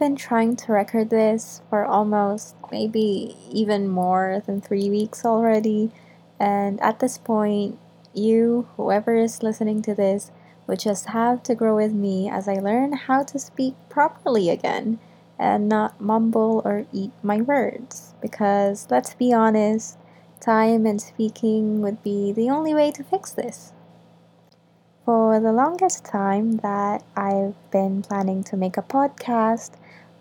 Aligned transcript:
been 0.00 0.16
trying 0.16 0.56
to 0.56 0.72
record 0.72 1.10
this 1.10 1.62
for 1.70 1.84
almost 1.84 2.56
maybe 2.72 3.36
even 3.52 3.86
more 3.86 4.42
than 4.46 4.60
three 4.60 4.90
weeks 4.90 5.24
already, 5.24 5.92
and 6.40 6.80
at 6.80 6.98
this 6.98 7.18
point, 7.18 7.78
you, 8.14 8.66
whoever 8.76 9.14
is 9.14 9.42
listening 9.42 9.82
to 9.82 9.94
this, 9.94 10.32
would 10.66 10.80
just 10.80 11.06
have 11.10 11.42
to 11.44 11.54
grow 11.54 11.76
with 11.76 11.92
me 11.92 12.28
as 12.30 12.48
I 12.48 12.54
learn 12.54 12.94
how 12.94 13.22
to 13.24 13.38
speak 13.38 13.74
properly 13.88 14.48
again 14.48 14.98
and 15.38 15.68
not 15.68 16.00
mumble 16.00 16.62
or 16.64 16.86
eat 16.92 17.12
my 17.22 17.42
words. 17.42 18.14
Because 18.20 18.86
let's 18.90 19.14
be 19.14 19.32
honest, 19.32 19.98
time 20.40 20.86
and 20.86 21.00
speaking 21.00 21.82
would 21.82 22.02
be 22.02 22.32
the 22.32 22.48
only 22.48 22.74
way 22.74 22.90
to 22.92 23.04
fix 23.04 23.32
this. 23.32 23.72
For 25.04 25.40
the 25.40 25.52
longest 25.52 26.04
time 26.04 26.58
that 26.58 27.02
I've 27.16 27.54
been 27.70 28.02
planning 28.02 28.44
to 28.44 28.56
make 28.56 28.76
a 28.76 28.82
podcast, 28.82 29.72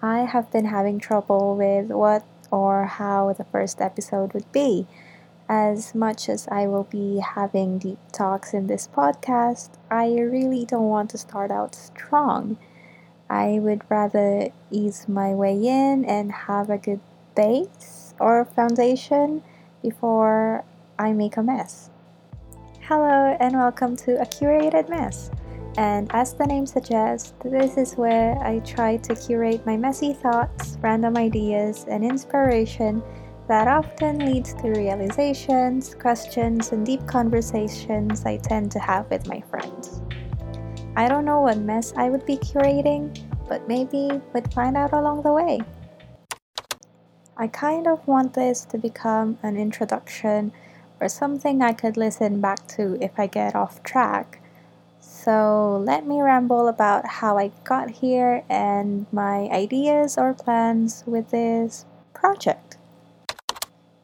I 0.02 0.20
have 0.20 0.50
been 0.50 0.66
having 0.66 0.98
trouble 0.98 1.58
with 1.58 1.88
what 1.88 2.24
or 2.52 2.86
how 2.86 3.34
the 3.34 3.44
first 3.44 3.82
episode 3.82 4.34
would 4.34 4.50
be. 4.54 4.88
As 5.50 5.94
much 5.94 6.30
as 6.30 6.48
I 6.48 6.68
will 6.68 6.86
be 6.86 7.20
having 7.20 7.80
deep 7.80 7.98
talks 8.14 8.54
in 8.54 8.68
this 8.68 8.88
podcast, 8.88 9.72
I 9.92 10.14
really 10.14 10.64
don't 10.64 10.88
want 10.88 11.10
to 11.10 11.18
start 11.18 11.52
out 11.52 11.76
strong. 11.76 12.58
I 13.30 13.60
would 13.60 13.82
rather 13.90 14.48
ease 14.72 15.10
my 15.10 15.34
way 15.34 15.56
in 15.68 16.06
and 16.06 16.32
have 16.32 16.70
a 16.70 16.78
good 16.78 17.02
base 17.36 18.14
or 18.22 18.46
foundation 18.46 19.44
before 19.82 20.64
I 20.98 21.12
make 21.12 21.36
a 21.36 21.44
mess. 21.44 21.90
Hello, 22.82 23.36
and 23.38 23.54
welcome 23.56 23.98
to 23.98 24.22
A 24.22 24.26
Curated 24.26 24.88
Mess. 24.88 25.30
And 25.78 26.10
as 26.14 26.34
the 26.34 26.46
name 26.46 26.66
suggests, 26.66 27.34
this 27.44 27.78
is 27.78 27.96
where 27.96 28.38
I 28.44 28.60
try 28.60 28.98
to 28.98 29.16
curate 29.16 29.66
my 29.66 29.78
messy 29.78 30.14
thoughts, 30.14 30.78
random 30.82 31.18
ideas, 31.18 31.86
and 31.90 32.04
inspiration 32.04 33.02
that 33.48 33.68
often 33.68 34.20
leads 34.20 34.54
to 34.56 34.70
realizations, 34.70 35.96
questions, 35.96 36.72
and 36.72 36.86
deep 36.86 37.06
conversations 37.08 38.26
I 38.26 38.38
tend 38.38 38.72
to 38.74 38.80
have 38.80 39.10
with 39.10 39.28
my 39.28 39.42
friends. 39.50 40.02
I 40.96 41.08
don't 41.08 41.26
know 41.26 41.42
what 41.42 41.58
mess 41.58 41.94
I 41.96 42.10
would 42.10 42.26
be 42.26 42.38
curating, 42.38 43.18
but 43.48 43.68
maybe 43.68 44.22
we'd 44.34 44.54
find 44.54 44.76
out 44.76 44.94
along 44.94 45.24
the 45.24 45.32
way. 45.32 45.62
I 47.38 47.48
kind 47.48 47.88
of 47.88 48.06
want 48.06 48.34
this 48.34 48.66
to 48.66 48.78
become 48.78 49.40
an 49.44 49.56
introduction 49.56 50.52
or 51.00 51.08
something 51.08 51.62
I 51.62 51.72
could 51.72 51.96
listen 51.96 52.42
back 52.42 52.68
to 52.76 52.98
if 53.02 53.18
I 53.18 53.28
get 53.28 53.56
off 53.56 53.82
track. 53.82 54.39
So 55.24 55.84
let 55.86 56.08
me 56.08 56.22
ramble 56.22 56.70
about 56.70 57.06
how 57.20 57.38
I 57.38 57.52
got 57.66 57.90
here 57.90 58.46
and 58.50 59.06
my 59.12 59.50
ideas 59.52 60.18
or 60.18 60.34
plans 60.34 61.04
with 61.06 61.32
this 61.32 61.86
project. 62.14 62.78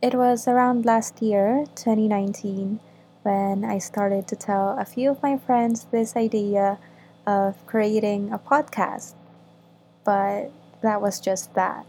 It 0.01 0.13
was 0.13 0.45
around 0.45 0.85
last 0.85 1.21
year, 1.21 1.67
2019, 1.75 2.81
when 3.23 3.63
I 3.63 3.77
started 3.77 4.27
to 4.27 4.35
tell 4.35 4.77
a 4.77 4.83
few 4.83 5.09
of 5.09 5.23
my 5.23 5.37
friends 5.37 5.87
this 5.89 6.17
idea 6.17 6.79
of 7.25 7.65
creating 7.65 8.33
a 8.33 8.37
podcast. 8.37 9.13
But 10.03 10.51
that 10.81 11.01
was 11.01 11.21
just 11.21 11.53
that. 11.53 11.85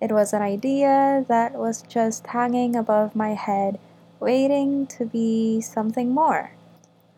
It 0.00 0.12
was 0.12 0.32
an 0.32 0.42
idea 0.42 1.24
that 1.26 1.54
was 1.54 1.82
just 1.82 2.28
hanging 2.28 2.76
above 2.76 3.16
my 3.16 3.34
head 3.34 3.80
waiting 4.20 4.86
to 4.94 5.04
be 5.06 5.60
something 5.60 6.14
more. 6.14 6.52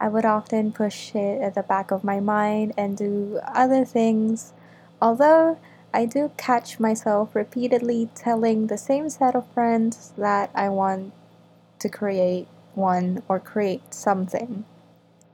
I 0.00 0.08
would 0.08 0.24
often 0.24 0.72
push 0.72 1.14
it 1.14 1.40
at 1.40 1.54
the 1.54 1.62
back 1.62 1.90
of 1.90 2.04
my 2.04 2.20
mind 2.20 2.74
and 2.76 2.96
do 2.96 3.40
other 3.42 3.84
things, 3.84 4.52
although 5.00 5.58
I 5.94 6.04
do 6.04 6.30
catch 6.36 6.78
myself 6.78 7.34
repeatedly 7.34 8.10
telling 8.14 8.66
the 8.66 8.76
same 8.76 9.08
set 9.08 9.34
of 9.34 9.50
friends 9.52 10.12
that 10.18 10.50
I 10.54 10.68
want 10.68 11.12
to 11.78 11.88
create 11.88 12.48
one 12.74 13.22
or 13.28 13.40
create 13.40 13.94
something. 13.94 14.64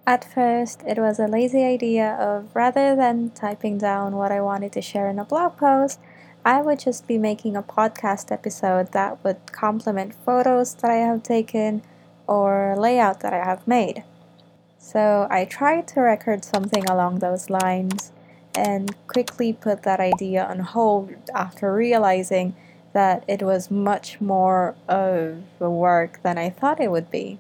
At 0.07 0.25
first, 0.25 0.83
it 0.87 0.99
was 0.99 1.19
a 1.19 1.27
lazy 1.27 1.65
idea 1.65 2.15
of 2.15 2.55
rather 2.55 2.95
than 2.95 3.31
typing 3.31 3.79
down 3.79 4.17
what 4.17 4.33
I 4.33 4.41
wanted 4.41 4.73
to 4.73 4.83
share 4.83 5.09
in 5.09 5.19
a 5.19 5.25
blog 5.25 5.57
post, 5.57 6.01
I 6.45 6.61
would 6.61 6.81
just 6.81 7.07
be 7.07 7.19
making 7.19 7.57
a 7.57 7.63
podcast 7.63 8.33
episode 8.33 8.93
that 8.93 9.23
would 9.23 9.53
complement 9.53 10.15
photos 10.15 10.75
that 10.75 10.91
I 10.91 10.97
have 10.97 11.23
taken 11.23 11.83
or 12.27 12.75
layout 12.77 13.21
that 13.21 13.33
I 13.33 13.45
have 13.45 13.67
made. 13.67 14.03
So 14.85 15.29
I 15.31 15.45
tried 15.45 15.87
to 15.89 16.01
record 16.01 16.45
something 16.45 16.85
along 16.91 17.21
those 17.21 17.49
lines 17.49 18.11
and 18.53 18.93
quickly 19.07 19.53
put 19.53 19.85
that 19.85 20.01
idea 20.01 20.45
on 20.45 20.59
hold 20.59 21.15
after 21.33 21.73
realizing 21.73 22.57
that 22.93 23.25
it 23.29 23.43
was 23.43 23.71
much 23.71 24.21
more 24.21 24.75
of 24.89 25.45
a 25.61 25.71
work 25.71 26.21
than 26.25 26.37
I 26.37 26.51
thought 26.51 26.81
it 26.81 26.91
would 26.91 27.13
be. 27.13 27.39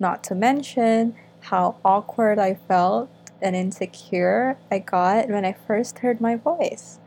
Not 0.00 0.24
to 0.24 0.34
mention 0.34 1.14
how 1.42 1.76
awkward 1.84 2.38
I 2.38 2.54
felt 2.54 3.10
and 3.42 3.54
insecure 3.54 4.56
I 4.70 4.78
got 4.78 5.28
when 5.28 5.44
I 5.44 5.52
first 5.52 5.98
heard 5.98 6.18
my 6.18 6.34
voice. 6.34 6.98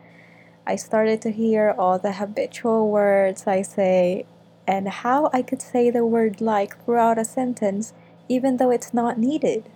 I 0.68 0.76
started 0.76 1.20
to 1.24 1.32
hear 1.32 1.74
all 1.76 1.98
the 1.98 2.14
habitual 2.14 2.92
words 2.92 3.48
I 3.48 3.64
say 3.64 4.28
and 4.68 4.88
how 4.88 5.32
I 5.34 5.42
could 5.42 5.64
say 5.64 5.90
the 5.90 6.06
word 6.06 6.42
like 6.42 6.86
throughout 6.86 7.18
a 7.18 7.26
sentence 7.26 7.94
even 8.30 8.58
though 8.58 8.72
it's 8.72 8.94
not 8.94 9.18
needed. 9.18 9.70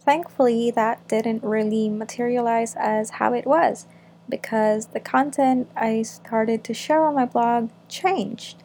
Thankfully, 0.00 0.70
that 0.70 1.06
didn't 1.08 1.42
really 1.42 1.88
materialize 1.88 2.74
as 2.76 3.10
how 3.10 3.34
it 3.34 3.46
was 3.46 3.86
because 4.28 4.86
the 4.86 5.00
content 5.00 5.68
I 5.76 6.02
started 6.02 6.64
to 6.64 6.74
share 6.74 7.04
on 7.04 7.14
my 7.14 7.24
blog 7.24 7.70
changed. 7.88 8.62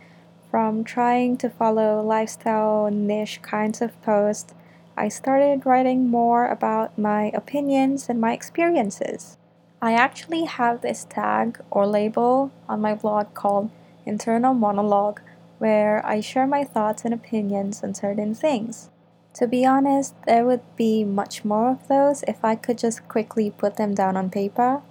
From 0.49 0.83
trying 0.83 1.37
to 1.37 1.49
follow 1.49 2.01
lifestyle 2.01 2.89
niche 2.91 3.41
kinds 3.41 3.81
of 3.81 3.99
posts, 4.01 4.53
I 4.95 5.09
started 5.09 5.65
writing 5.65 6.07
more 6.09 6.47
about 6.47 6.97
my 6.97 7.31
opinions 7.33 8.07
and 8.07 8.21
my 8.21 8.33
experiences. 8.33 9.37
I 9.81 9.93
actually 9.93 10.45
have 10.45 10.81
this 10.81 11.05
tag 11.09 11.59
or 11.71 11.87
label 11.87 12.51
on 12.69 12.79
my 12.81 12.93
blog 12.93 13.33
called 13.33 13.69
Internal 14.05 14.53
Monologue 14.53 15.21
where 15.59 16.05
I 16.05 16.19
share 16.19 16.47
my 16.47 16.63
thoughts 16.63 17.05
and 17.05 17.13
opinions 17.13 17.83
on 17.83 17.93
certain 17.93 18.35
things. 18.35 18.89
To 19.35 19.47
be 19.47 19.65
honest, 19.65 20.13
there 20.25 20.45
would 20.45 20.61
be 20.75 21.03
much 21.03 21.43
more 21.43 21.71
of 21.71 21.87
those 21.87 22.23
if 22.27 22.43
I 22.45 22.55
could 22.55 22.77
just 22.77 23.07
quickly 23.07 23.49
put 23.49 23.77
them 23.77 23.95
down 23.95 24.15
on 24.15 24.29
paper. 24.29 24.81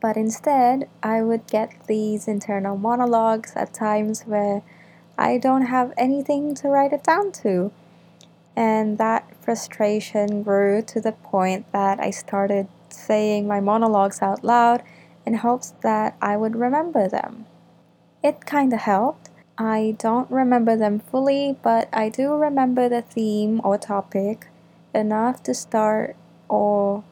But 0.00 0.16
instead, 0.16 0.88
I 1.02 1.22
would 1.22 1.46
get 1.46 1.86
these 1.86 2.28
internal 2.28 2.76
monologues 2.76 3.52
at 3.56 3.74
times 3.74 4.22
where 4.22 4.62
I 5.18 5.38
don't 5.38 5.66
have 5.66 5.92
anything 5.96 6.54
to 6.56 6.68
write 6.68 6.92
it 6.92 7.02
down 7.02 7.32
to. 7.42 7.72
And 8.56 8.98
that 8.98 9.34
frustration 9.40 10.42
grew 10.42 10.82
to 10.82 11.00
the 11.00 11.12
point 11.12 11.72
that 11.72 11.98
I 11.98 12.10
started 12.10 12.68
saying 12.90 13.48
my 13.48 13.60
monologues 13.60 14.22
out 14.22 14.44
loud 14.44 14.82
in 15.26 15.34
hopes 15.34 15.72
that 15.82 16.16
I 16.20 16.36
would 16.36 16.54
remember 16.54 17.08
them. 17.08 17.46
It 18.22 18.46
kinda 18.46 18.76
helped. 18.76 19.30
I 19.56 19.94
don't 19.98 20.30
remember 20.30 20.76
them 20.76 20.98
fully, 20.98 21.56
but 21.62 21.88
I 21.92 22.08
do 22.08 22.34
remember 22.34 22.88
the 22.88 23.02
theme 23.02 23.60
or 23.62 23.78
topic 23.78 24.48
enough 24.94 25.42
to 25.44 25.54
start 25.54 26.16
or 26.48 27.04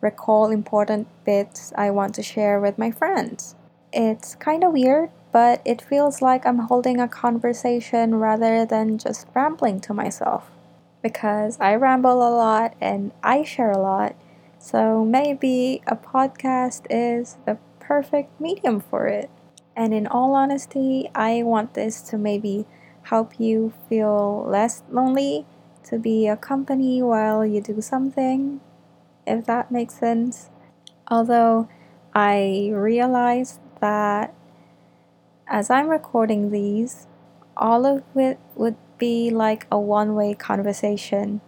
recall 0.00 0.50
important 0.50 1.06
bits 1.24 1.72
I 1.76 1.90
want 1.90 2.14
to 2.14 2.22
share 2.22 2.60
with 2.60 2.78
my 2.78 2.90
friends. 2.90 3.56
It's 3.92 4.34
kinda 4.36 4.70
weird, 4.70 5.10
but 5.32 5.60
it 5.66 5.82
feels 5.82 6.22
like 6.22 6.46
I'm 6.46 6.60
holding 6.60 6.98
a 6.98 7.08
conversation 7.08 8.14
rather 8.16 8.64
than 8.64 8.96
just 8.96 9.26
rambling 9.34 9.80
to 9.80 9.94
myself. 9.94 10.50
Because 11.02 11.58
I 11.60 11.74
ramble 11.74 12.26
a 12.26 12.32
lot 12.34 12.74
and 12.80 13.12
I 13.22 13.42
share 13.44 13.70
a 13.70 13.78
lot, 13.78 14.14
so 14.58 15.04
maybe 15.04 15.82
a 15.86 15.96
podcast 15.96 16.86
is 16.88 17.36
the 17.44 17.58
perfect 17.80 18.40
medium 18.40 18.80
for 18.80 19.06
it. 19.06 19.28
And 19.76 19.94
in 19.94 20.06
all 20.06 20.34
honesty, 20.34 21.10
I 21.14 21.42
want 21.42 21.74
this 21.74 22.00
to 22.02 22.18
maybe 22.18 22.66
help 23.04 23.38
you 23.40 23.72
feel 23.88 24.44
less 24.48 24.82
lonely, 24.90 25.46
to 25.84 25.98
be 25.98 26.28
a 26.28 26.36
company 26.36 27.02
while 27.02 27.44
you 27.44 27.60
do 27.60 27.80
something, 27.80 28.60
if 29.26 29.44
that 29.46 29.70
makes 29.70 29.94
sense. 29.94 30.50
Although 31.08 31.68
I 32.14 32.70
realize 32.72 33.58
that 33.80 34.34
as 35.48 35.70
I'm 35.70 35.88
recording 35.88 36.50
these, 36.50 37.06
all 37.56 37.84
of 37.84 38.02
it 38.14 38.38
would 38.54 38.76
be 38.98 39.30
like 39.30 39.66
a 39.70 39.78
one 39.78 40.14
way 40.14 40.34
conversation. 40.34 41.40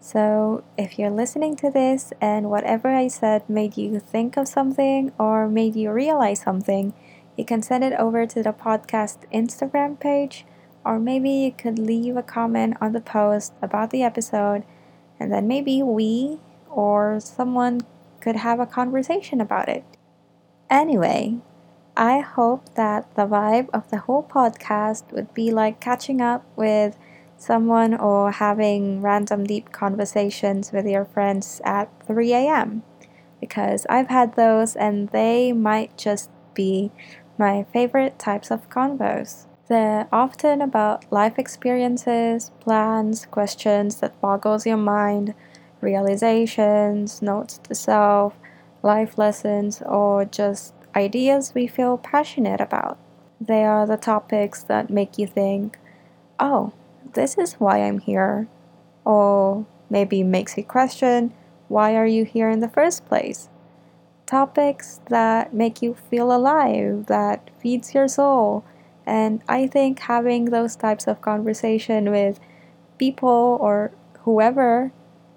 So, 0.00 0.62
if 0.76 0.98
you're 0.98 1.10
listening 1.10 1.56
to 1.56 1.70
this 1.70 2.12
and 2.20 2.50
whatever 2.50 2.88
I 2.88 3.08
said 3.08 3.48
made 3.48 3.76
you 3.76 3.98
think 3.98 4.36
of 4.36 4.46
something 4.46 5.12
or 5.18 5.48
made 5.48 5.74
you 5.74 5.90
realize 5.90 6.40
something, 6.40 6.92
you 7.36 7.44
can 7.44 7.62
send 7.62 7.84
it 7.84 7.92
over 7.98 8.26
to 8.26 8.42
the 8.42 8.52
podcast 8.52 9.18
Instagram 9.32 10.00
page, 10.00 10.44
or 10.84 10.98
maybe 10.98 11.30
you 11.30 11.52
could 11.52 11.78
leave 11.78 12.16
a 12.16 12.22
comment 12.22 12.76
on 12.80 12.92
the 12.92 13.00
post 13.00 13.52
about 13.60 13.90
the 13.90 14.02
episode, 14.02 14.64
and 15.20 15.32
then 15.32 15.46
maybe 15.46 15.82
we 15.82 16.38
or 16.70 17.20
someone 17.20 17.80
could 18.20 18.36
have 18.36 18.60
a 18.60 18.66
conversation 18.66 19.40
about 19.40 19.68
it. 19.68 19.84
Anyway, 20.70 21.38
I 21.96 22.20
hope 22.20 22.74
that 22.74 23.14
the 23.14 23.26
vibe 23.26 23.70
of 23.72 23.90
the 23.90 23.98
whole 23.98 24.22
podcast 24.22 25.12
would 25.12 25.32
be 25.32 25.50
like 25.50 25.80
catching 25.80 26.20
up 26.20 26.44
with 26.56 26.98
someone 27.38 27.94
or 27.94 28.32
having 28.32 29.00
random 29.00 29.44
deep 29.44 29.72
conversations 29.72 30.72
with 30.72 30.86
your 30.86 31.04
friends 31.04 31.60
at 31.64 31.88
3 32.06 32.32
a.m. 32.32 32.82
Because 33.40 33.86
I've 33.88 34.08
had 34.08 34.36
those 34.36 34.76
and 34.76 35.08
they 35.10 35.52
might 35.52 35.96
just 35.96 36.30
be 36.54 36.90
my 37.38 37.64
favorite 37.72 38.18
types 38.18 38.50
of 38.50 38.68
convos. 38.70 39.46
They're 39.68 40.08
often 40.12 40.62
about 40.62 41.10
life 41.10 41.38
experiences, 41.38 42.50
plans, 42.60 43.26
questions 43.26 43.96
that 43.96 44.20
boggles 44.20 44.64
your 44.64 44.76
mind, 44.76 45.34
realizations, 45.80 47.20
notes 47.20 47.58
to 47.64 47.74
self, 47.74 48.34
life 48.82 49.18
lessons, 49.18 49.82
or 49.84 50.24
just 50.24 50.72
ideas 50.94 51.52
we 51.54 51.66
feel 51.66 51.98
passionate 51.98 52.60
about. 52.60 52.96
They 53.40 53.64
are 53.64 53.86
the 53.86 53.96
topics 53.96 54.62
that 54.62 54.88
make 54.88 55.18
you 55.18 55.26
think, 55.26 55.78
oh, 56.38 56.72
this 57.14 57.36
is 57.36 57.54
why 57.54 57.82
I'm 57.82 57.98
here. 57.98 58.48
Or 59.04 59.66
maybe 59.90 60.22
makes 60.22 60.56
you 60.56 60.64
question, 60.64 61.34
why 61.68 61.96
are 61.96 62.06
you 62.06 62.24
here 62.24 62.48
in 62.48 62.60
the 62.60 62.68
first 62.68 63.04
place? 63.06 63.48
Topics 64.26 65.00
that 65.08 65.54
make 65.54 65.82
you 65.82 65.94
feel 65.94 66.32
alive, 66.34 67.06
that 67.06 67.48
feeds 67.60 67.94
your 67.94 68.08
soul. 68.08 68.64
And 69.06 69.40
I 69.48 69.68
think 69.68 70.00
having 70.00 70.46
those 70.46 70.74
types 70.74 71.06
of 71.06 71.20
conversation 71.20 72.10
with 72.10 72.40
people 72.98 73.58
or 73.60 73.92
whoever 74.24 74.92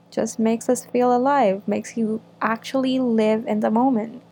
just 0.09 0.39
makes 0.39 0.67
us 0.69 0.85
feel 0.85 1.15
alive, 1.15 1.61
makes 1.67 1.97
you 1.97 2.21
actually 2.41 2.97
live 2.99 3.45
in 3.45 3.59
the 3.59 3.69
moment. 3.69 4.23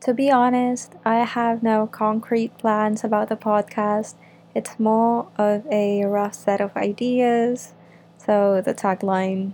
To 0.00 0.14
be 0.14 0.30
honest, 0.30 0.94
I 1.04 1.16
have 1.24 1.62
no 1.62 1.86
concrete 1.86 2.56
plans 2.58 3.04
about 3.04 3.28
the 3.28 3.36
podcast. 3.36 4.14
It's 4.54 4.78
more 4.78 5.28
of 5.36 5.66
a 5.70 6.04
rough 6.04 6.34
set 6.34 6.60
of 6.60 6.76
ideas. 6.76 7.74
So 8.16 8.62
the 8.64 8.74
tagline, 8.74 9.52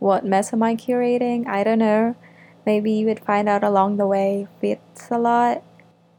What 0.00 0.24
mess 0.24 0.52
am 0.52 0.62
I 0.64 0.74
curating? 0.74 1.46
I 1.46 1.64
don't 1.64 1.78
know. 1.78 2.16
Maybe 2.68 2.92
you 2.92 3.06
would 3.06 3.24
find 3.24 3.48
out 3.48 3.64
along 3.64 3.96
the 3.96 4.06
way 4.06 4.46
fits 4.60 5.08
a 5.10 5.16
lot. 5.16 5.62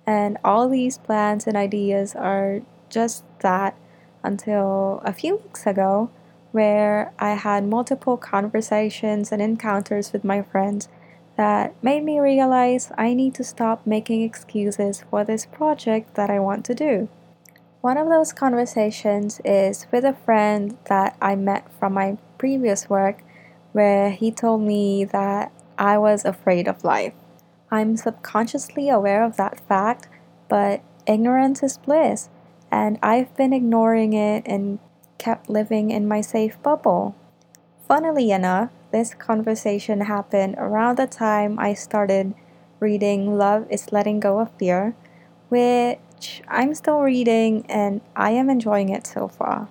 And 0.07 0.39
all 0.43 0.67
these 0.67 0.97
plans 0.97 1.45
and 1.45 1.55
ideas 1.55 2.15
are 2.15 2.61
just 2.89 3.23
that 3.41 3.75
until 4.23 4.99
a 5.05 5.13
few 5.13 5.35
weeks 5.35 5.67
ago, 5.67 6.09
where 6.51 7.13
I 7.19 7.35
had 7.35 7.67
multiple 7.67 8.17
conversations 8.17 9.31
and 9.31 9.43
encounters 9.43 10.11
with 10.11 10.23
my 10.23 10.41
friends 10.41 10.89
that 11.37 11.75
made 11.83 12.03
me 12.03 12.19
realize 12.19 12.91
I 12.97 13.13
need 13.13 13.35
to 13.35 13.43
stop 13.43 13.85
making 13.85 14.23
excuses 14.23 15.03
for 15.07 15.23
this 15.23 15.45
project 15.45 16.15
that 16.15 16.31
I 16.31 16.39
want 16.39 16.65
to 16.65 16.73
do. 16.73 17.09
One 17.81 17.99
of 17.99 18.09
those 18.09 18.33
conversations 18.33 19.39
is 19.45 19.85
with 19.91 20.03
a 20.03 20.17
friend 20.25 20.79
that 20.85 21.15
I 21.21 21.35
met 21.35 21.71
from 21.79 21.93
my 21.93 22.17
previous 22.39 22.89
work, 22.89 23.21
where 23.71 24.09
he 24.09 24.31
told 24.31 24.61
me 24.61 25.05
that 25.05 25.51
I 25.79 25.97
was 25.97 26.25
afraid 26.25 26.67
of 26.67 26.83
life. 26.83 27.13
I'm 27.71 27.95
subconsciously 27.95 28.89
aware 28.89 29.23
of 29.23 29.37
that 29.37 29.61
fact, 29.61 30.09
but 30.49 30.81
ignorance 31.07 31.63
is 31.63 31.77
bliss, 31.77 32.29
and 32.69 32.99
I've 33.01 33.33
been 33.37 33.53
ignoring 33.53 34.11
it 34.11 34.43
and 34.45 34.79
kept 35.17 35.49
living 35.49 35.89
in 35.89 36.07
my 36.07 36.19
safe 36.19 36.61
bubble. 36.61 37.15
Funnily 37.87 38.29
enough, 38.29 38.71
this 38.91 39.13
conversation 39.13 40.01
happened 40.01 40.55
around 40.57 40.97
the 40.97 41.07
time 41.07 41.57
I 41.57 41.73
started 41.73 42.33
reading 42.79 43.37
Love 43.37 43.65
is 43.69 43.91
Letting 43.91 44.19
Go 44.19 44.39
of 44.39 44.51
Fear, 44.59 44.95
which 45.47 46.41
I'm 46.47 46.75
still 46.75 47.01
reading 47.01 47.65
and 47.69 48.01
I 48.15 48.31
am 48.31 48.49
enjoying 48.49 48.89
it 48.89 49.07
so 49.07 49.27
far. 49.27 49.69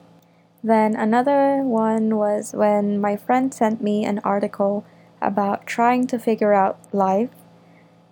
Then 0.62 0.96
another 0.96 1.62
one 1.62 2.16
was 2.16 2.52
when 2.54 3.00
my 3.00 3.16
friend 3.16 3.52
sent 3.52 3.82
me 3.82 4.04
an 4.04 4.20
article 4.20 4.84
about 5.20 5.66
trying 5.66 6.06
to 6.08 6.18
figure 6.18 6.52
out 6.52 6.78
life, 6.92 7.30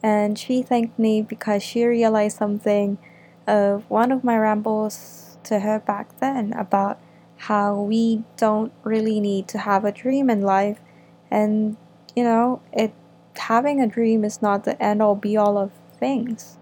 and 0.02 0.38
she 0.38 0.62
thanked 0.62 0.98
me 0.98 1.22
because 1.22 1.62
she 1.62 1.84
realized 1.84 2.38
something 2.38 2.98
of 3.46 3.88
one 3.88 4.12
of 4.12 4.24
my 4.24 4.36
rambles 4.36 5.38
to 5.44 5.60
her 5.60 5.78
back 5.78 6.18
then 6.18 6.52
about 6.54 6.98
how 7.36 7.74
we 7.80 8.24
don't 8.36 8.72
really 8.82 9.20
need 9.20 9.46
to 9.48 9.58
have 9.58 9.84
a 9.84 9.92
dream 9.92 10.28
in 10.30 10.42
life. 10.42 10.78
And 11.30 11.76
you 12.14 12.24
know 12.24 12.62
it 12.72 12.92
having 13.36 13.80
a 13.80 13.86
dream 13.86 14.24
is 14.24 14.40
not 14.40 14.64
the 14.64 14.80
end 14.82 15.02
all 15.02 15.14
be 15.14 15.36
all 15.36 15.58
of 15.58 15.72
things. 15.98 16.58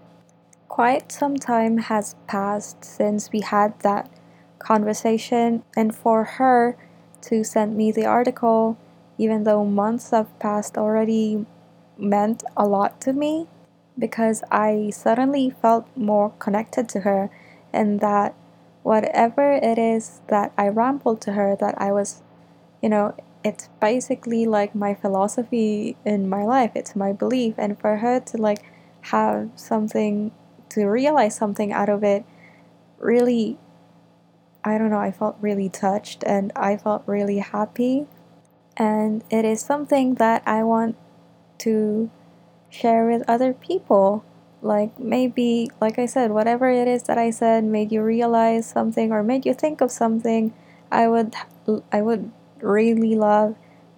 Quite 0.67 1.11
some 1.11 1.37
time 1.37 1.77
has 1.77 2.15
passed 2.27 2.83
since 2.83 3.31
we 3.31 3.41
had 3.41 3.79
that 3.79 4.09
conversation 4.59 5.63
and 5.75 5.95
for 5.95 6.23
her 6.23 6.77
to 7.21 7.43
send 7.43 7.77
me 7.77 7.91
the 7.91 8.05
article 8.05 8.77
even 9.17 9.43
though 9.43 9.65
months 9.65 10.11
have 10.11 10.37
passed 10.39 10.77
already 10.77 11.45
meant 11.97 12.43
a 12.57 12.65
lot 12.67 12.99
to 13.01 13.13
me 13.13 13.47
because 13.97 14.43
I 14.51 14.89
suddenly 14.89 15.49
felt 15.49 15.87
more 15.95 16.31
connected 16.39 16.89
to 16.89 17.01
her 17.01 17.29
and 17.71 17.99
that 18.01 18.35
whatever 18.83 19.53
it 19.53 19.77
is 19.77 20.21
that 20.27 20.51
I 20.57 20.67
rambled 20.67 21.21
to 21.21 21.33
her 21.33 21.55
that 21.59 21.75
I 21.81 21.91
was 21.91 22.21
you 22.81 22.89
know 22.89 23.15
it's 23.45 23.69
basically 23.79 24.47
like 24.47 24.73
my 24.73 24.95
philosophy 24.95 25.95
in 26.03 26.27
my 26.27 26.43
life. 26.43 26.71
It's 26.73 26.95
my 26.95 27.13
belief. 27.13 27.53
And 27.59 27.79
for 27.79 27.97
her 27.97 28.19
to 28.19 28.37
like 28.37 28.65
have 29.11 29.51
something 29.55 30.31
to 30.69 30.85
realize 30.85 31.35
something 31.35 31.71
out 31.71 31.89
of 31.89 32.03
it 32.03 32.25
really 32.97 33.57
i 34.63 34.77
don't 34.77 34.89
know 34.89 34.99
i 34.99 35.11
felt 35.11 35.37
really 35.39 35.69
touched 35.69 36.23
and 36.25 36.51
i 36.55 36.75
felt 36.75 37.03
really 37.05 37.37
happy 37.37 38.07
and 38.77 39.23
it 39.29 39.45
is 39.45 39.61
something 39.61 40.15
that 40.15 40.41
i 40.45 40.63
want 40.63 40.95
to 41.57 42.09
share 42.69 43.07
with 43.07 43.23
other 43.27 43.53
people 43.53 44.23
like 44.61 44.97
maybe 44.99 45.69
like 45.79 45.97
i 45.99 46.05
said 46.05 46.31
whatever 46.31 46.69
it 46.69 46.87
is 46.87 47.03
that 47.03 47.17
i 47.17 47.29
said 47.29 47.63
made 47.63 47.91
you 47.91 48.01
realize 48.01 48.65
something 48.65 49.11
or 49.11 49.23
made 49.23 49.45
you 49.45 49.53
think 49.53 49.81
of 49.81 49.91
something 49.91 50.53
i 50.91 51.07
would 51.07 51.33
i 51.91 52.01
would 52.01 52.31
really 52.61 53.15
love 53.15 53.55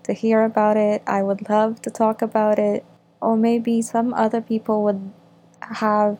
to 0.07 0.13
hear 0.13 0.43
about 0.43 0.77
it. 0.77 1.03
I 1.05 1.21
would 1.21 1.47
love 1.49 1.81
to 1.83 1.89
talk 1.91 2.21
about 2.21 2.57
it. 2.57 2.83
Or 3.21 3.37
maybe 3.37 3.81
some 3.81 4.13
other 4.13 4.41
people 4.41 4.83
would 4.83 5.11
have 5.61 6.17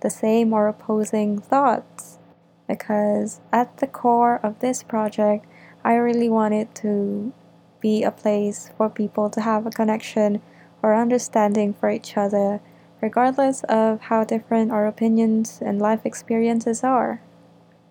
the 0.00 0.10
same 0.10 0.52
or 0.52 0.66
opposing 0.66 1.38
thoughts. 1.38 2.18
Because 2.66 3.40
at 3.52 3.76
the 3.76 3.86
core 3.86 4.40
of 4.42 4.58
this 4.58 4.82
project, 4.82 5.46
I 5.84 5.94
really 5.94 6.28
wanted 6.28 6.74
to 6.76 7.32
be 7.80 8.02
a 8.02 8.10
place 8.10 8.70
for 8.76 8.88
people 8.88 9.30
to 9.30 9.40
have 9.40 9.66
a 9.66 9.70
connection 9.70 10.42
or 10.82 10.94
understanding 10.94 11.74
for 11.74 11.90
each 11.90 12.16
other, 12.16 12.60
regardless 13.00 13.64
of 13.64 14.02
how 14.02 14.24
different 14.24 14.70
our 14.70 14.86
opinions 14.86 15.60
and 15.64 15.80
life 15.80 16.00
experiences 16.04 16.84
are. 16.84 17.20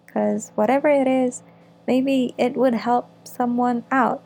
Because 0.06 0.52
whatever 0.56 0.88
it 0.88 1.08
is, 1.08 1.44
maybe 1.88 2.34
it 2.38 2.56
would 2.56 2.76
help 2.76 3.10
someone 3.28 3.84
out. 3.92 4.24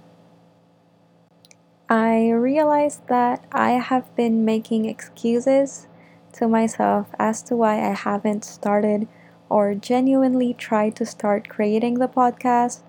I 1.90 2.30
realized 2.30 3.08
that 3.08 3.44
I 3.52 3.72
have 3.72 4.16
been 4.16 4.46
making 4.46 4.86
excuses 4.86 5.88
to 6.34 6.48
myself 6.48 7.08
as 7.18 7.42
to 7.44 7.56
why 7.56 7.80
I 7.80 7.94
haven't 7.94 8.46
started 8.46 9.08
or 9.50 9.74
genuinely 9.74 10.54
tried 10.54 10.96
to 10.98 11.06
start 11.06 11.50
creating 11.50 11.96
the 11.96 12.08
podcast 12.08 12.82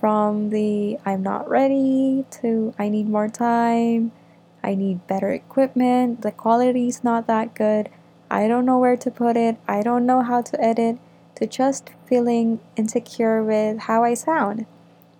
from 0.00 0.50
the 0.50 0.98
I'm 1.04 1.22
not 1.22 1.48
ready 1.48 2.24
to 2.42 2.74
I 2.78 2.88
need 2.88 3.08
more 3.08 3.28
time, 3.28 4.12
I 4.62 4.74
need 4.74 5.06
better 5.06 5.30
equipment, 5.30 6.22
the 6.22 6.32
quality 6.32 6.88
is 6.88 7.04
not 7.04 7.26
that 7.26 7.54
good, 7.54 7.88
I 8.30 8.48
don't 8.48 8.66
know 8.66 8.78
where 8.78 8.96
to 8.96 9.10
put 9.10 9.36
it, 9.36 9.56
I 9.68 9.82
don't 9.82 10.06
know 10.06 10.22
how 10.22 10.42
to 10.42 10.60
edit, 10.62 10.98
to 11.36 11.46
just 11.46 11.90
feeling 12.06 12.60
insecure 12.76 13.42
with 13.42 13.80
how 13.80 14.02
I 14.02 14.14
sound. 14.14 14.66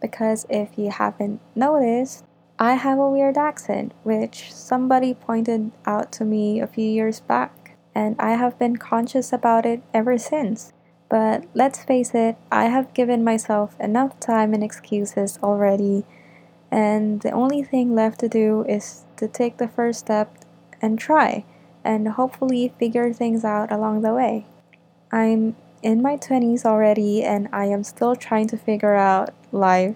Because 0.00 0.46
if 0.50 0.76
you 0.76 0.90
haven't 0.90 1.40
noticed, 1.54 2.24
I 2.58 2.74
have 2.74 2.98
a 2.98 3.10
weird 3.10 3.36
accent, 3.36 3.92
which 4.02 4.52
somebody 4.52 5.14
pointed 5.14 5.72
out 5.84 6.10
to 6.12 6.24
me 6.24 6.60
a 6.60 6.66
few 6.66 6.88
years 6.88 7.20
back, 7.20 7.76
and 7.94 8.16
I 8.18 8.32
have 8.32 8.58
been 8.58 8.76
conscious 8.76 9.32
about 9.32 9.66
it 9.66 9.82
ever 9.92 10.18
since. 10.18 10.72
But 11.08 11.44
let's 11.54 11.84
face 11.84 12.14
it, 12.14 12.36
I 12.50 12.64
have 12.64 12.94
given 12.94 13.22
myself 13.22 13.78
enough 13.78 14.18
time 14.18 14.52
and 14.54 14.62
excuses 14.62 15.38
already, 15.42 16.04
and 16.70 17.20
the 17.20 17.30
only 17.30 17.62
thing 17.62 17.94
left 17.94 18.20
to 18.20 18.28
do 18.28 18.64
is 18.68 19.04
to 19.16 19.28
take 19.28 19.58
the 19.58 19.68
first 19.68 20.00
step 20.00 20.36
and 20.82 20.98
try, 20.98 21.44
and 21.84 22.08
hopefully 22.08 22.72
figure 22.78 23.12
things 23.12 23.44
out 23.44 23.70
along 23.70 24.02
the 24.02 24.14
way. 24.14 24.46
I'm 25.12 25.54
in 25.82 26.02
my 26.02 26.16
20s 26.16 26.64
already 26.64 27.22
and 27.22 27.48
I 27.52 27.66
am 27.66 27.84
still 27.84 28.16
trying 28.16 28.48
to 28.48 28.56
figure 28.56 28.96
out 28.96 29.32
life 29.52 29.94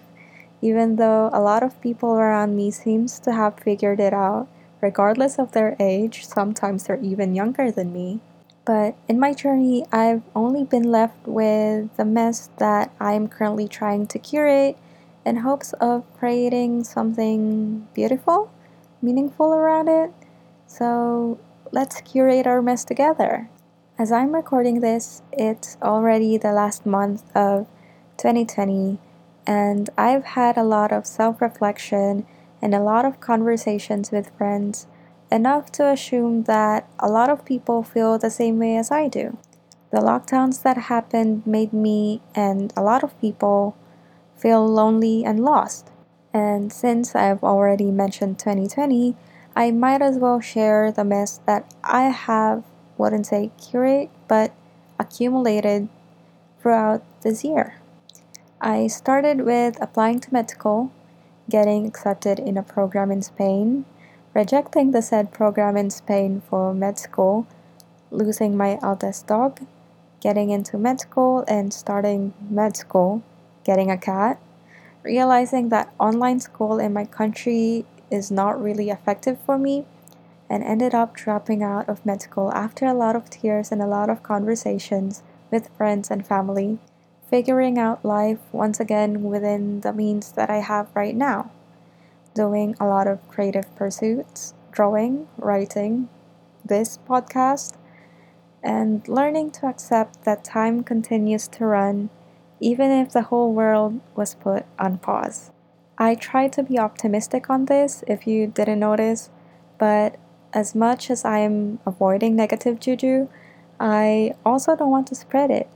even 0.63 0.97
though 0.97 1.31
a 1.33 1.41
lot 1.41 1.63
of 1.63 1.81
people 1.81 2.11
around 2.15 2.55
me 2.57 2.71
seems 2.71 3.19
to 3.21 3.33
have 3.33 3.59
figured 3.59 4.01
it 4.01 4.13
out 4.13 4.47
regardless 4.81 5.39
of 5.39 5.53
their 5.53 5.77
age. 5.81 6.27
Sometimes 6.27 6.85
they're 6.85 7.03
even 7.03 7.35
younger 7.35 7.71
than 7.71 7.93
me. 7.93 8.21
But 8.65 8.95
in 9.09 9.19
my 9.19 9.33
journey, 9.33 9.85
I've 9.91 10.23
only 10.35 10.65
been 10.65 10.85
left 10.85 11.27
with 11.27 11.97
the 11.97 12.05
mess 12.05 12.51
that 12.59 12.93
I'm 13.01 13.29
currently 13.29 13.67
trying 13.67 14.07
to 14.09 14.19
curate 14.19 14.77
in 15.25 15.39
hopes 15.39 15.73
of 15.75 16.05
creating 16.19 16.85
something 16.85 17.89
beautiful, 17.95 18.51
meaningful 19.03 19.53
around 19.53 19.89
it. 19.89 20.13
So 20.67 21.39
let's 21.73 22.01
curate 22.03 22.47
our 22.47 22.63
mess 22.63 22.85
together. 22.85 23.49
As 23.99 24.13
I'm 24.13 24.35
recording 24.35 24.81
this, 24.81 25.23
it's 25.33 25.77
already 25.83 26.39
the 26.39 26.53
last 26.53 26.87
month 26.87 27.25
of 27.37 27.67
2020, 28.17 28.99
and 29.47 29.91
I've 29.99 30.25
had 30.25 30.57
a 30.57 30.63
lot 30.63 30.93
of 30.93 31.07
self 31.07 31.43
reflection 31.43 32.27
and 32.63 32.75
a 32.75 32.81
lot 32.81 33.05
of 33.05 33.21
conversations 33.21 34.11
with 34.11 34.31
friends, 34.39 34.87
enough 35.31 35.71
to 35.73 35.87
assume 35.87 36.45
that 36.45 36.89
a 36.99 37.09
lot 37.09 37.31
of 37.31 37.45
people 37.45 37.83
feel 37.83 38.19
the 38.19 38.31
same 38.31 38.59
way 38.59 38.77
as 38.77 38.91
I 38.91 39.09
do. 39.09 39.39
The 39.91 39.99
lockdowns 39.99 40.63
that 40.63 40.77
happened 40.77 41.47
made 41.47 41.73
me 41.73 42.23
and 42.35 42.73
a 42.77 42.83
lot 42.83 43.03
of 43.03 43.19
people 43.21 43.77
feel 44.37 44.67
lonely 44.67 45.25
and 45.25 45.45
lost. 45.45 45.91
And 46.33 46.73
since 46.73 47.15
I've 47.15 47.43
already 47.43 47.91
mentioned 47.91 48.39
2020, 48.39 49.17
I 49.57 49.73
might 49.73 50.01
as 50.01 50.17
well 50.17 50.41
share 50.41 50.93
the 50.93 51.05
mess 51.05 51.41
that 51.47 51.75
I 51.83 52.05
have, 52.05 52.63
wouldn't 52.97 53.27
say 53.27 53.51
curate, 53.61 54.11
but 54.29 54.53
accumulated 54.99 55.89
throughout 56.61 57.03
this 57.23 57.43
year. 57.43 57.81
I 58.61 58.87
started 58.87 59.41
with 59.41 59.77
applying 59.81 60.21
to 60.21 60.33
med 60.33 60.51
school, 60.51 60.93
getting 61.49 61.87
accepted 61.87 62.39
in 62.39 62.57
a 62.57 62.63
program 62.63 63.11
in 63.11 63.23
Spain, 63.23 63.87
rejecting 64.35 64.91
the 64.91 65.03
said 65.03 65.33
program 65.33 65.77
in 65.77 65.91
Spain 65.91 66.43
for 66.49 66.75
med 66.75 66.99
school, 66.99 67.47
losing 68.11 68.57
my 68.57 68.79
eldest 68.83 69.27
dog, 69.27 69.61
getting 70.21 70.51
into 70.51 70.79
med 70.79 71.01
school 71.01 71.45
and 71.49 71.73
starting 71.73 72.33
med 72.49 72.77
school, 72.77 73.23
getting 73.65 73.91
a 73.91 73.97
cat, 73.97 74.39
realizing 75.03 75.69
that 75.69 75.93
online 75.99 76.41
school 76.41 76.79
in 76.79 76.93
my 76.93 77.05
country 77.05 77.85
is 78.11 78.31
not 78.31 78.61
really 78.63 78.91
effective 78.91 79.39
for 79.47 79.59
me, 79.59 79.85
and 80.49 80.65
ended 80.65 80.95
up 80.95 81.15
dropping 81.15 81.63
out 81.63 81.89
of 81.89 82.05
med 82.05 82.21
school 82.23 82.53
after 82.53 82.87
a 82.87 82.95
lot 82.95 83.17
of 83.17 83.31
tears 83.31 83.73
and 83.73 83.81
a 83.81 83.87
lot 83.87 84.11
of 84.11 84.23
conversations 84.23 85.23
with 85.51 85.71
friends 85.77 86.11
and 86.11 86.27
family 86.27 86.79
figuring 87.31 87.79
out 87.79 88.05
life 88.05 88.41
once 88.51 88.81
again 88.81 89.23
within 89.23 89.81
the 89.83 89.93
means 89.93 90.33
that 90.33 90.51
I 90.51 90.57
have 90.57 90.89
right 90.95 91.15
now. 91.15 91.51
Doing 92.35 92.77
a 92.79 92.87
lot 92.87 93.07
of 93.07 93.27
creative 93.29 93.75
pursuits, 93.77 94.55
drawing, 94.71 95.29
writing, 95.37 96.09
this 96.65 96.99
podcast, 97.09 97.77
and 98.63 99.07
learning 99.09 99.51
to 99.53 99.67
accept 99.67 100.25
that 100.25 100.45
time 100.45 100.83
continues 100.83 101.49
to 101.49 101.65
run 101.65 102.11
even 102.61 102.91
if 102.91 103.13
the 103.13 103.23
whole 103.23 103.53
world 103.53 104.01
was 104.15 104.35
put 104.35 104.67
on 104.79 104.99
pause. 104.99 105.51
I 105.99 106.15
try 106.15 106.49
to 106.49 106.63
be 106.63 106.79
optimistic 106.79 107.51
on 107.51 107.67
this 107.67 108.05
if 108.07 108.27
you 108.27 108.47
didn't 108.47 108.81
notice, 108.81 109.31
but 109.79 110.17
as 110.53 110.75
much 110.75 111.11
as 111.11 111.25
I 111.25 111.39
am 111.39 111.79
avoiding 111.87 112.37
negative 112.37 112.81
juju, 112.81 113.29
I 113.79 114.35
also 114.45 114.77
don't 114.77 114.91
want 114.91 115.07
to 115.09 115.15
spread 115.15 115.51
it. 115.51 115.69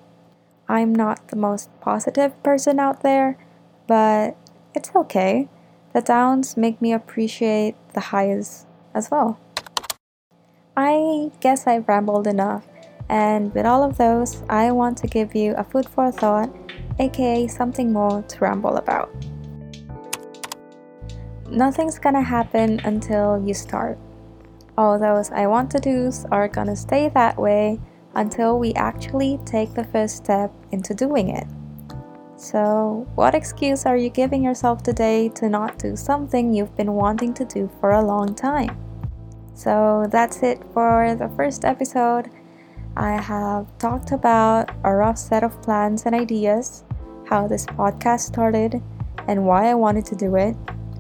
I'm 0.69 0.95
not 0.95 1.29
the 1.29 1.37
most 1.37 1.69
positive 1.81 2.41
person 2.43 2.79
out 2.79 3.03
there, 3.03 3.39
but 3.87 4.37
it's 4.75 4.91
okay. 4.95 5.49
The 5.95 6.03
downs 6.03 6.57
make 6.57 6.83
me 6.83 6.93
appreciate 6.93 7.77
the 7.93 8.01
highs 8.01 8.67
as 8.95 9.13
well. 9.13 9.39
I 10.77 11.31
guess 11.39 11.69
I've 11.69 11.87
rambled 11.87 12.27
enough, 12.27 12.67
and 13.09 13.55
with 13.55 13.65
all 13.65 13.85
of 13.85 13.97
those, 13.97 14.43
I 14.49 14.73
want 14.73 14.99
to 14.99 15.07
give 15.07 15.37
you 15.37 15.55
a 15.55 15.63
food 15.63 15.89
for 15.89 16.11
thought, 16.11 16.51
aka 16.99 17.47
something 17.47 17.93
more 17.93 18.23
to 18.23 18.39
ramble 18.41 18.77
about. 18.77 19.15
Nothing's 21.49 22.01
gonna 22.01 22.23
happen 22.23 22.81
until 22.83 23.41
you 23.47 23.55
start. 23.55 23.97
All 24.77 24.99
those 24.99 25.31
I 25.31 25.47
want 25.47 25.71
to 25.71 25.79
do's 25.79 26.25
are 26.33 26.49
gonna 26.49 26.75
stay 26.75 27.09
that 27.11 27.39
way 27.39 27.79
until 28.17 28.59
we 28.59 28.75
actually 28.75 29.39
take 29.45 29.75
the 29.75 29.85
first 29.85 30.17
step 30.17 30.51
into 30.73 30.93
doing 30.93 31.29
it. 31.29 31.47
So, 32.45 33.07
what 33.15 33.35
excuse 33.35 33.87
are 33.87 33.97
you 33.97 34.11
giving 34.11 34.45
yourself 34.45 34.83
today 34.83 35.31
to 35.31 35.49
not 35.49 35.79
do 35.79 35.97
something 35.97 36.53
you've 36.53 36.77
been 36.77 36.93
wanting 36.93 37.33
to 37.33 37.47
do 37.47 37.71
for 37.81 37.93
a 37.93 38.05
long 38.05 38.35
time? 38.35 38.77
So, 39.55 40.07
that's 40.11 40.43
it 40.43 40.61
for 40.75 41.15
the 41.15 41.31
first 41.37 41.65
episode. 41.65 42.29
I 42.99 43.13
have 43.13 43.67
talked 43.79 44.13
about 44.13 44.71
a 44.85 44.95
rough 44.95 45.17
set 45.17 45.43
of 45.43 45.63
plans 45.63 46.03
and 46.05 46.15
ideas, 46.15 46.85
how 47.25 47.49
this 47.49 47.65
podcast 47.65 48.21
started, 48.21 48.83
and 49.27 49.47
why 49.47 49.71
I 49.71 49.75
wanted 49.75 50.05
to 50.05 50.15
do 50.15 50.37
it, 50.37 50.55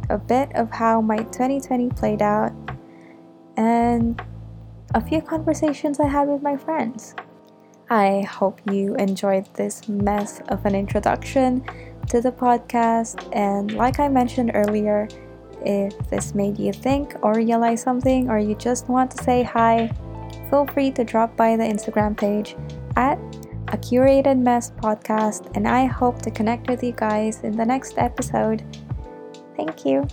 a 0.08 0.16
bit 0.16 0.50
of 0.56 0.70
how 0.70 1.02
my 1.02 1.18
2020 1.18 1.90
played 1.90 2.22
out, 2.22 2.52
and 3.58 4.18
a 4.94 5.00
few 5.02 5.20
conversations 5.20 6.00
I 6.00 6.06
had 6.06 6.26
with 6.26 6.40
my 6.40 6.56
friends. 6.56 7.14
I 7.94 8.22
hope 8.22 8.60
you 8.72 8.96
enjoyed 8.96 9.46
this 9.54 9.88
mess 9.88 10.40
of 10.48 10.66
an 10.66 10.74
introduction 10.74 11.64
to 12.08 12.20
the 12.20 12.32
podcast. 12.32 13.24
And 13.32 13.70
like 13.76 14.00
I 14.00 14.08
mentioned 14.08 14.50
earlier, 14.52 15.06
if 15.64 15.96
this 16.10 16.34
made 16.34 16.58
you 16.58 16.72
think 16.72 17.14
or 17.22 17.34
realize 17.34 17.82
something, 17.82 18.28
or 18.28 18.40
you 18.40 18.56
just 18.56 18.88
want 18.88 19.12
to 19.12 19.22
say 19.22 19.44
hi, 19.44 19.92
feel 20.50 20.66
free 20.66 20.90
to 20.90 21.04
drop 21.04 21.36
by 21.36 21.56
the 21.56 21.62
Instagram 21.62 22.18
page 22.18 22.56
at 22.96 23.16
a 23.68 23.78
curated 23.78 24.40
mess 24.40 24.72
podcast. 24.72 25.54
And 25.54 25.68
I 25.68 25.84
hope 25.84 26.20
to 26.22 26.32
connect 26.32 26.68
with 26.68 26.82
you 26.82 26.90
guys 26.90 27.42
in 27.44 27.56
the 27.56 27.64
next 27.64 27.96
episode. 27.96 28.64
Thank 29.56 29.84
you. 29.84 30.04